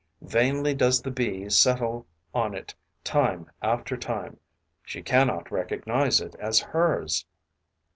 [0.23, 4.39] Vainly does the Bee settle on it time after time:
[4.81, 7.27] she cannot recognize it as hers.